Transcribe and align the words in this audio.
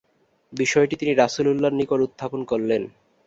বিষয়টি 0.53 0.95
তিনি 0.95 1.11
রাসূলুল্লাহর 1.15 1.77
নিকট 1.79 1.99
উত্থাপন 2.01 2.41
করলেন। 2.45 2.81